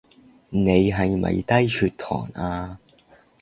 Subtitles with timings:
[0.49, 2.79] 你係咪低血糖呀？